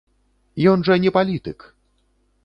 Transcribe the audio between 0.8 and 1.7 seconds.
жа не палітык!